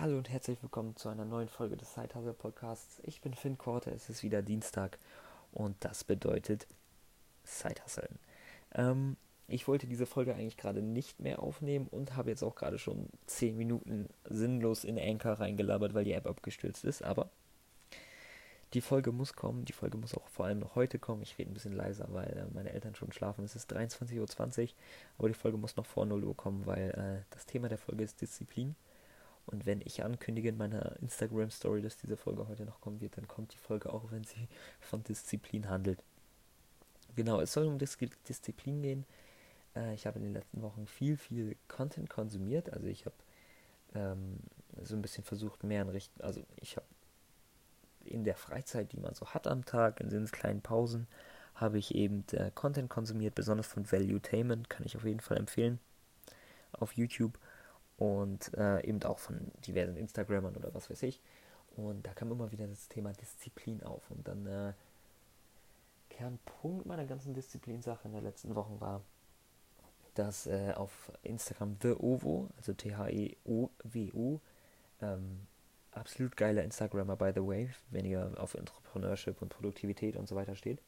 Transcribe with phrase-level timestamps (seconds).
[0.00, 3.00] Hallo und herzlich willkommen zu einer neuen Folge des Sidehustle Podcasts.
[3.02, 4.96] Ich bin Finn Korte, es ist wieder Dienstag
[5.50, 6.68] und das bedeutet
[7.42, 8.20] Sidehustlen.
[8.76, 9.16] Ähm,
[9.48, 13.08] ich wollte diese Folge eigentlich gerade nicht mehr aufnehmen und habe jetzt auch gerade schon
[13.26, 17.28] 10 Minuten sinnlos in Anchor reingelabert, weil die App abgestürzt ist, aber
[18.74, 21.22] die Folge muss kommen, die Folge muss auch vor allem noch heute kommen.
[21.22, 23.44] Ich rede ein bisschen leiser, weil äh, meine Eltern schon schlafen.
[23.44, 24.68] Es ist 23.20 Uhr,
[25.18, 28.04] aber die Folge muss noch vor 0 Uhr kommen, weil äh, das Thema der Folge
[28.04, 28.76] ist Disziplin.
[29.48, 33.26] Und wenn ich ankündige in meiner Instagram-Story, dass diese Folge heute noch kommen wird, dann
[33.26, 34.46] kommt die Folge auch, wenn sie
[34.78, 36.02] von Disziplin handelt.
[37.16, 37.96] Genau, es soll um Dis
[38.28, 39.06] Disziplin gehen.
[39.74, 42.70] Äh, ich habe in den letzten Wochen viel, viel Content konsumiert.
[42.72, 43.16] Also ich habe
[43.94, 44.38] ähm,
[44.82, 46.86] so ein bisschen versucht, mehr in Richtung, also ich habe
[48.04, 51.06] in der Freizeit, die man so hat am Tag, in den kleinen Pausen,
[51.54, 55.80] habe ich eben äh, Content konsumiert, besonders von Valuetainment, kann ich auf jeden Fall empfehlen,
[56.72, 57.38] auf YouTube
[57.98, 61.20] und äh, eben auch von diversen Instagrammern oder was weiß ich.
[61.76, 64.10] Und da kam immer wieder das Thema Disziplin auf.
[64.10, 64.72] Und dann äh,
[66.08, 69.02] Kernpunkt meiner ganzen Disziplinsache in den letzten Wochen war,
[70.14, 74.40] dass äh, auf Instagram The Ovo, also T-H-E-O-W-O,
[75.00, 75.46] ähm,
[75.92, 80.56] absolut geiler Instagrammer, by the way, wenn ihr auf Entrepreneurship und Produktivität und so weiter
[80.56, 80.80] steht.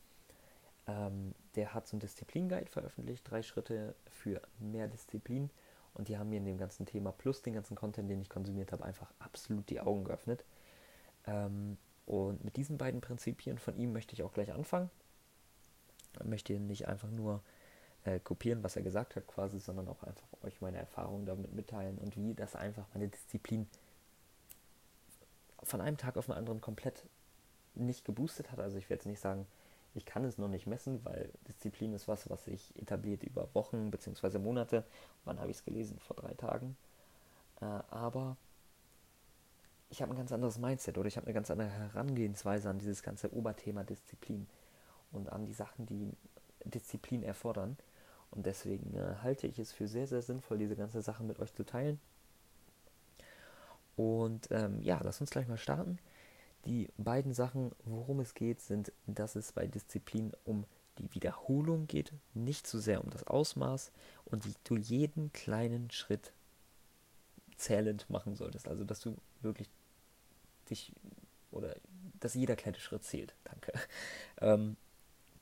[0.87, 5.51] Ähm, der hat so ein Disziplin-Guide veröffentlicht, drei Schritte für mehr Disziplin.
[5.95, 8.73] Und die haben mir in dem ganzen Thema plus den ganzen Content, den ich konsumiert
[8.73, 10.45] habe, einfach absolut die Augen geöffnet.
[11.27, 14.91] Ähm, und mit diesen beiden Prinzipien von ihm möchte ich auch gleich anfangen.
[16.19, 17.43] Ich möchte nicht einfach nur
[18.05, 21.99] äh, kopieren, was er gesagt hat, quasi, sondern auch einfach euch meine Erfahrungen damit mitteilen
[21.99, 23.69] und wie das einfach meine Disziplin
[25.63, 27.05] von einem Tag auf den anderen komplett
[27.75, 28.59] nicht geboostet hat.
[28.59, 29.47] Also ich werde jetzt nicht sagen,
[29.95, 33.91] ich kann es noch nicht messen, weil Disziplin ist was, was sich etabliert über Wochen
[33.91, 34.39] bzw.
[34.39, 34.85] Monate.
[35.25, 35.99] Wann habe ich es gelesen?
[35.99, 36.77] Vor drei Tagen.
[37.61, 38.37] Äh, aber
[39.91, 43.03] ich habe ein ganz anderes Mindset oder ich habe eine ganz andere Herangehensweise an dieses
[43.03, 44.47] ganze Oberthema Disziplin
[45.11, 46.13] und an die Sachen, die
[46.65, 47.77] Disziplin erfordern.
[48.31, 51.53] Und deswegen äh, halte ich es für sehr, sehr sinnvoll, diese ganze Sache mit euch
[51.53, 52.01] zu teilen.
[53.97, 55.99] Und ähm, ja, lass uns gleich mal starten.
[56.67, 60.65] Die beiden Sachen, worum es geht, sind, dass es bei Disziplin um
[60.99, 63.93] die Wiederholung geht, nicht so sehr um das Ausmaß
[64.27, 66.33] und die, du jeden kleinen Schritt
[67.57, 68.69] zählend machen solltest.
[68.69, 69.71] Also, dass du wirklich
[70.69, 70.93] dich
[71.51, 71.77] oder
[72.21, 73.35] dass jeder kleine Schritt zählt.
[73.45, 73.73] Danke.
[74.43, 74.79] Ähm,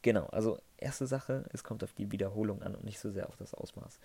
[0.03, 3.37] genau, also erste Sache, es kommt auf die Wiederholung an und nicht so sehr auf
[3.37, 4.01] das Ausmaß.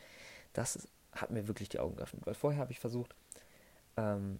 [0.53, 3.15] Das hat mir wirklich die Augen geöffnet, weil vorher habe ich versucht,
[3.97, 4.37] ähm,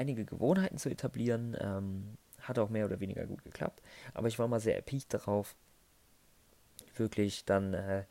[0.00, 1.56] einige Gewohnheiten zu etablieren.
[1.60, 3.82] Ähm, hat auch mehr oder weniger gut geklappt.
[4.14, 5.54] Aber ich war mal sehr erpicht darauf,
[6.96, 8.04] wirklich dann äh,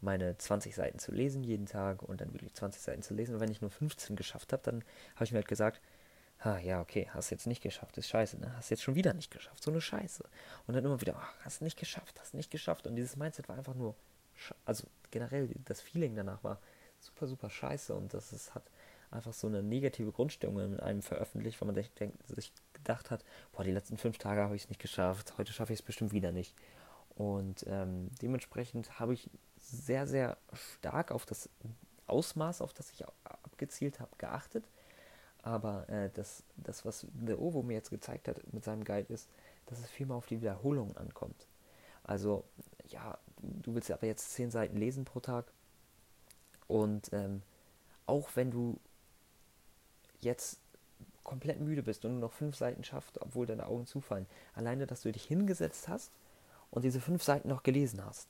[0.00, 3.34] meine 20 Seiten zu lesen jeden Tag und dann wirklich 20 Seiten zu lesen.
[3.34, 4.84] Und wenn ich nur 15 geschafft habe, dann
[5.14, 5.80] habe ich mir halt gesagt,
[6.40, 8.52] ha, ja, okay, hast jetzt nicht geschafft, ist scheiße, ne?
[8.56, 10.24] Hast jetzt schon wieder nicht geschafft, so eine Scheiße.
[10.66, 12.86] Und dann immer wieder, ach, hast nicht geschafft, hast nicht geschafft.
[12.86, 13.94] Und dieses Mindset war einfach nur,
[14.64, 16.60] also generell das Feeling danach war
[17.00, 18.64] super, super scheiße und das ist, hat
[19.10, 21.90] einfach so eine negative Grundstimmung in einem veröffentlicht, weil man sich,
[22.28, 25.72] sich gedacht hat, boah, die letzten fünf Tage habe ich es nicht geschafft, heute schaffe
[25.72, 26.54] ich es bestimmt wieder nicht.
[27.16, 31.48] Und ähm, dementsprechend habe ich sehr, sehr stark auf das
[32.06, 34.64] Ausmaß, auf das ich abgezielt habe, geachtet.
[35.42, 39.28] Aber äh, das, das, was der Ovo mir jetzt gezeigt hat mit seinem Guide, ist,
[39.66, 41.46] dass es vielmehr auf die Wiederholung ankommt.
[42.04, 42.44] Also,
[42.88, 45.52] ja, du willst aber jetzt zehn Seiten lesen pro Tag.
[46.66, 47.42] Und ähm,
[48.06, 48.78] auch wenn du
[50.20, 50.58] jetzt
[51.24, 54.26] komplett müde bist und nur noch fünf Seiten schafft, obwohl deine Augen zufallen.
[54.54, 56.10] Alleine, dass du dich hingesetzt hast
[56.70, 58.28] und diese fünf Seiten noch gelesen hast.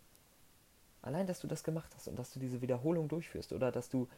[1.03, 4.09] Allein, dass du das gemacht hast und dass du diese Wiederholung durchführst oder dass du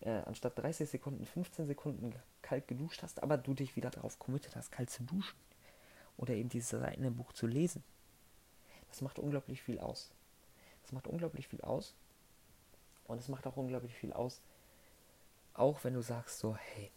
[0.00, 4.56] äh, anstatt 30 Sekunden 15 Sekunden kalt geduscht hast, aber du dich wieder darauf committed
[4.56, 5.38] hast, kalt zu duschen.
[6.16, 7.82] Oder eben diese Seiten im Buch zu lesen.
[8.88, 10.10] Das macht unglaublich viel aus.
[10.82, 11.94] Das macht unglaublich viel aus.
[13.04, 14.40] Und es macht auch unglaublich viel aus,
[15.54, 16.90] auch wenn du sagst so, hey,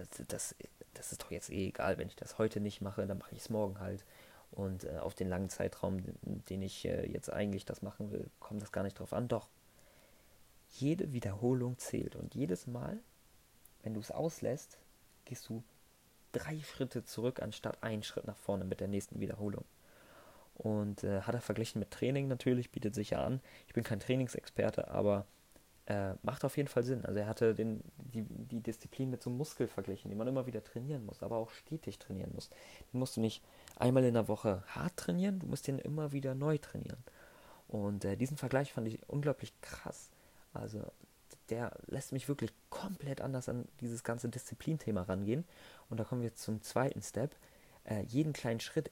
[0.00, 0.54] das, das,
[0.94, 3.42] das ist doch jetzt eh egal, wenn ich das heute nicht mache, dann mache ich
[3.42, 4.04] es morgen halt.
[4.50, 8.62] Und äh, auf den langen Zeitraum, den, ich äh, jetzt eigentlich das machen will, kommt
[8.62, 9.28] das gar nicht drauf an.
[9.28, 9.48] Doch,
[10.70, 12.16] jede Wiederholung zählt.
[12.16, 12.98] Und jedes Mal,
[13.82, 14.78] wenn du es auslässt,
[15.24, 15.62] gehst du
[16.32, 19.64] drei Schritte zurück, anstatt einen Schritt nach vorne mit der nächsten Wiederholung.
[20.54, 23.40] Und äh, hat er verglichen mit Training natürlich, bietet sich ja an.
[23.66, 25.26] Ich bin kein Trainingsexperte, aber
[25.86, 27.04] äh, macht auf jeden Fall Sinn.
[27.04, 30.46] Also er hatte den, die, die Disziplin mit so einem Muskel verglichen, den man immer
[30.46, 32.50] wieder trainieren muss, aber auch stetig trainieren muss.
[32.92, 33.42] Den musst du nicht
[33.76, 37.02] einmal in der Woche hart trainieren, du musst den immer wieder neu trainieren.
[37.68, 40.10] Und äh, diesen Vergleich fand ich unglaublich krass.
[40.52, 40.82] Also
[41.50, 45.44] der lässt mich wirklich komplett anders an dieses ganze Disziplinthema rangehen.
[45.88, 47.34] Und da kommen wir zum zweiten Step.
[47.84, 48.90] Äh, jeden kleinen Schritt,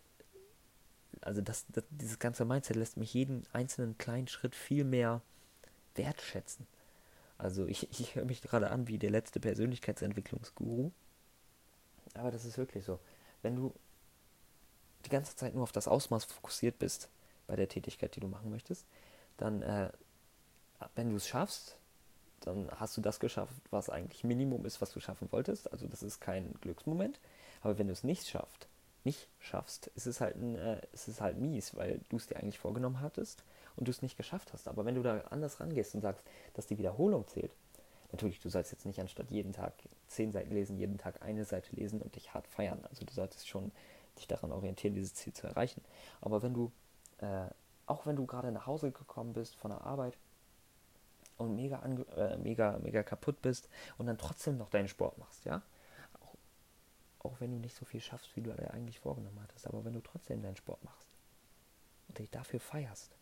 [1.20, 5.22] also das, das, dieses ganze Mindset lässt mich jeden einzelnen kleinen Schritt viel mehr
[5.94, 6.66] wertschätzen.
[7.38, 10.90] Also ich, ich höre mich gerade an wie der letzte Persönlichkeitsentwicklungsguru.
[12.14, 12.98] Aber das ist wirklich so.
[13.42, 13.72] Wenn du
[15.04, 17.08] die ganze Zeit nur auf das Ausmaß fokussiert bist
[17.46, 18.84] bei der Tätigkeit, die du machen möchtest,
[19.36, 19.90] dann, äh,
[20.96, 21.76] wenn du es schaffst,
[22.40, 25.70] dann hast du das geschafft, was eigentlich Minimum ist, was du schaffen wolltest.
[25.72, 27.20] Also das ist kein Glücksmoment.
[27.60, 28.68] Aber wenn du es nicht schaffst,
[29.04, 32.36] nicht schaffst, ist es halt, ein, äh, ist es halt mies, weil du es dir
[32.36, 33.44] eigentlich vorgenommen hattest
[33.78, 34.68] und du es nicht geschafft hast.
[34.68, 37.54] Aber wenn du da anders rangehst und sagst, dass die Wiederholung zählt,
[38.12, 39.72] natürlich, du sollst jetzt nicht anstatt jeden Tag
[40.08, 42.84] zehn Seiten lesen, jeden Tag eine Seite lesen und dich hart feiern.
[42.88, 43.70] Also du solltest schon
[44.18, 45.82] dich daran orientieren, dieses Ziel zu erreichen.
[46.20, 46.72] Aber wenn du,
[47.18, 47.46] äh,
[47.86, 50.18] auch wenn du gerade nach Hause gekommen bist von der Arbeit
[51.36, 51.80] und mega,
[52.16, 55.62] äh, mega, mega kaputt bist und dann trotzdem noch deinen Sport machst, ja,
[57.20, 60.00] auch, wenn du nicht so viel schaffst, wie du eigentlich vorgenommen hattest, aber wenn du
[60.00, 61.08] trotzdem deinen Sport machst
[62.08, 63.18] und dich dafür feierst,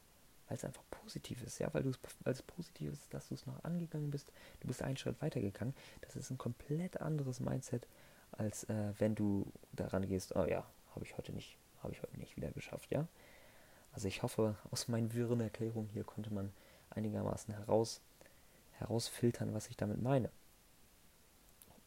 [0.48, 1.93] weil es einfach positiv ist, ja, weil du
[2.25, 6.16] es positiv ist, dass du es noch angegangen bist, du bist einen Schritt weitergegangen, das
[6.16, 7.87] ist ein komplett anderes Mindset,
[8.32, 12.19] als äh, wenn du daran gehst, oh ja, habe ich heute nicht, habe ich heute
[12.19, 13.06] nicht wieder geschafft, ja.
[13.93, 16.52] Also ich hoffe, aus meinen wirren Erklärungen hier konnte man
[16.90, 18.02] einigermaßen heraus,
[18.72, 20.31] herausfiltern, was ich damit meine.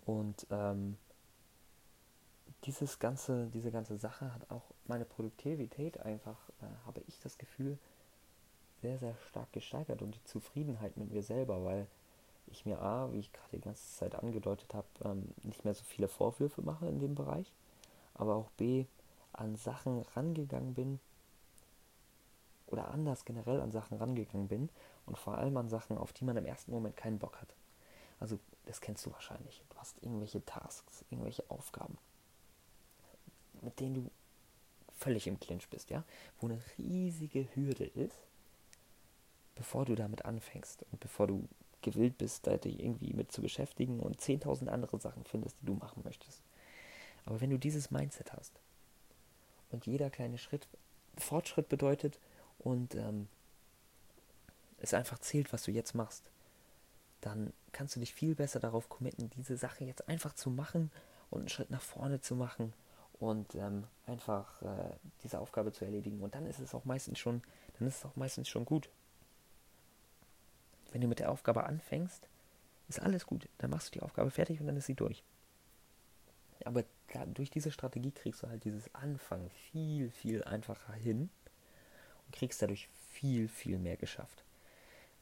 [0.05, 0.97] Und ähm,
[2.63, 7.77] dieses ganze, diese ganze Sache hat auch meine Produktivität einfach, äh, habe ich das Gefühl,
[8.81, 11.87] sehr, sehr stark gesteigert und die Zufriedenheit mit mir selber, weil
[12.47, 15.83] ich mir A, wie ich gerade die ganze Zeit angedeutet habe, ähm, nicht mehr so
[15.83, 17.51] viele Vorwürfe mache in dem Bereich,
[18.15, 18.85] aber auch B,
[19.33, 20.99] an Sachen rangegangen bin
[22.67, 24.69] oder anders generell an Sachen rangegangen bin
[25.05, 27.55] und vor allem an Sachen, auf die man im ersten Moment keinen Bock hat.
[28.19, 29.63] Also, das kennst du wahrscheinlich.
[29.69, 31.97] Du hast irgendwelche Tasks, irgendwelche Aufgaben,
[33.61, 34.11] mit denen du
[34.97, 36.03] völlig im Clinch bist, ja?
[36.39, 38.19] Wo eine riesige Hürde ist,
[39.59, 41.47] bevor du damit anfängst und bevor du
[41.81, 46.01] gewillt bist, dich irgendwie mit zu beschäftigen und 10.000 andere Sachen findest, die du machen
[46.06, 46.41] möchtest.
[47.25, 48.53] Aber wenn du dieses Mindset hast
[49.71, 50.67] und jeder kleine Schritt
[51.17, 52.19] Fortschritt bedeutet
[52.57, 53.27] und ähm,
[54.77, 56.31] es einfach zählt, was du jetzt machst,
[57.19, 60.89] dann kannst du dich viel besser darauf committen, diese Sache jetzt einfach zu machen
[61.29, 62.71] und einen Schritt nach vorne zu machen
[63.19, 66.21] und ähm, einfach äh, diese Aufgabe zu erledigen.
[66.21, 67.41] Und dann ist es auch meistens schon,
[67.77, 68.89] dann ist es auch meistens schon gut
[70.91, 72.27] wenn du mit der Aufgabe anfängst,
[72.88, 73.47] ist alles gut.
[73.59, 75.24] Dann machst du die Aufgabe fertig und dann ist sie durch.
[76.65, 76.83] Aber
[77.13, 81.30] da, durch diese Strategie kriegst du halt dieses Anfangen viel, viel einfacher hin
[82.25, 84.44] und kriegst dadurch viel, viel mehr geschafft.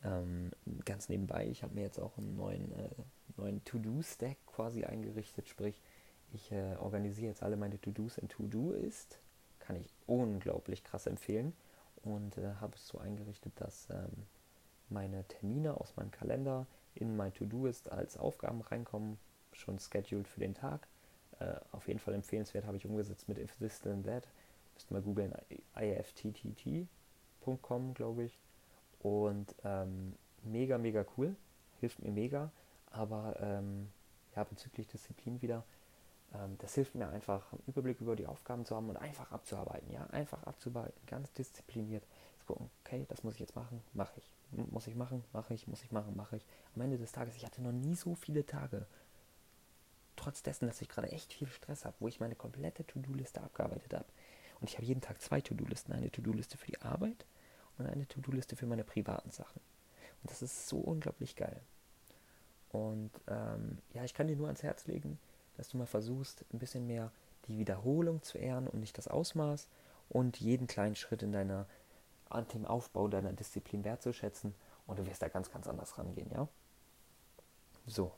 [0.03, 0.51] Ähm,
[0.85, 2.89] ganz nebenbei, ich habe mir jetzt auch einen neuen, äh,
[3.35, 5.81] neuen To-Do-Stack quasi eingerichtet, sprich,
[6.33, 9.19] ich äh, organisiere jetzt alle meine To-Dos in To-Do-Ist.
[9.59, 11.53] Kann ich unglaublich krass empfehlen
[12.03, 14.25] und äh, habe es so eingerichtet, dass ähm,
[14.89, 19.19] meine Termine aus meinem Kalender in mein To-Do-Ist als Aufgaben reinkommen,
[19.51, 20.87] schon scheduled für den Tag.
[21.39, 24.27] Äh, auf jeden Fall empfehlenswert habe ich umgesetzt mit If This Then That.
[24.73, 25.33] Müsst mal googeln,
[25.75, 26.85] ifttt.com,
[27.93, 28.39] glaube ich.
[28.99, 31.35] Und ähm, mega, mega cool.
[31.79, 32.51] Hilft mir mega.
[32.91, 33.89] Aber ähm,
[34.35, 35.63] ja, bezüglich Disziplin wieder,
[36.33, 39.91] ähm, das hilft mir einfach, einen Überblick über die Aufgaben zu haben und einfach abzuarbeiten.
[39.91, 42.03] Ja, einfach abzuarbeiten, ganz diszipliniert.
[42.47, 45.83] Gucken, okay, das muss ich jetzt machen, mache ich muss ich machen, mache ich, muss
[45.83, 46.45] ich machen, mache ich.
[46.75, 48.85] Am Ende des Tages, ich hatte noch nie so viele Tage,
[50.15, 53.93] trotz dessen, dass ich gerade echt viel Stress habe, wo ich meine komplette To-Do-Liste abgearbeitet
[53.93, 54.05] habe.
[54.59, 57.25] Und ich habe jeden Tag zwei To-Do-Listen, eine To-Do-Liste für die Arbeit
[57.77, 59.61] und eine To-Do-Liste für meine privaten Sachen.
[60.23, 61.61] Und das ist so unglaublich geil.
[62.69, 65.19] Und ähm, ja, ich kann dir nur ans Herz legen,
[65.57, 67.11] dass du mal versuchst, ein bisschen mehr
[67.47, 69.67] die Wiederholung zu ehren und nicht das Ausmaß
[70.09, 71.67] und jeden kleinen Schritt in deiner
[72.29, 74.53] an dem Aufbau deiner Disziplin wertzuschätzen
[74.85, 76.47] und du wirst da ganz, ganz anders rangehen, ja?
[77.85, 78.11] So.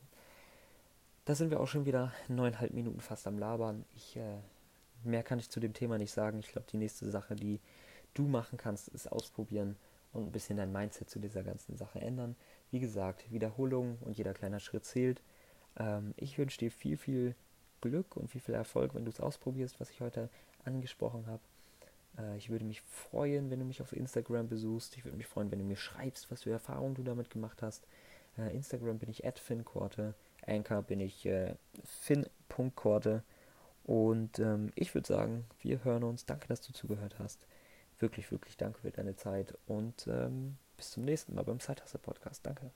[1.26, 3.86] Da sind wir auch schon wieder neuneinhalb Minuten fast am Labern.
[3.96, 4.38] Ich, äh,
[5.04, 6.40] mehr kann ich zu dem Thema nicht sagen.
[6.40, 7.60] Ich glaube, die nächste Sache, die
[8.16, 9.76] du machen kannst, ist ausprobieren
[10.12, 12.36] und ein bisschen dein Mindset zu dieser ganzen Sache ändern.
[12.72, 15.22] Wie gesagt, Wiederholung und jeder kleine Schritt zählt.
[15.78, 17.36] Ähm, ich wünsche dir viel, viel
[17.82, 20.30] Glück und viel, viel Erfolg, wenn du es ausprobierst, was ich heute
[20.66, 21.42] angesprochen habe.
[22.18, 24.98] Äh, ich würde mich freuen, wenn du mich auf Instagram besuchst.
[24.98, 27.88] Ich würde mich freuen, wenn du mir schreibst, was für Erfahrungen du damit gemacht hast.
[28.38, 33.24] Äh, Instagram bin ich @finkorte, Anchor bin ich äh, fin.korte.
[33.84, 36.26] Und ähm, ich würde sagen, wir hören uns.
[36.26, 37.48] Danke, dass du zugehört hast.
[37.98, 42.46] Wirklich, wirklich danke für deine Zeit und ähm, bis zum nächsten Mal beim Zeithasse Podcast.
[42.46, 42.72] Danke.